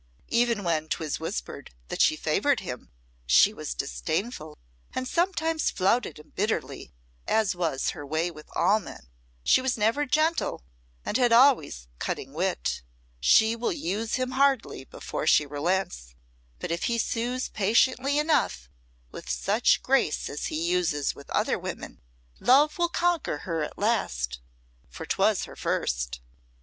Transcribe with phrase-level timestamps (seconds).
[0.29, 2.89] Even when 'twas whispered that she favoured him,
[3.27, 4.57] she was disdainful,
[4.95, 6.91] and sometimes flouted him bitterly,
[7.27, 9.09] as was her way with all men.
[9.43, 10.63] She was never gentle,
[11.05, 12.81] and had always a cutting wit.
[13.19, 16.15] She will use him hardly before she relents;
[16.57, 18.71] but if he sues patiently enough
[19.11, 22.01] with such grace as he uses with other women,
[22.39, 24.39] love will conquer her at last,
[24.89, 26.21] for 'twas her first."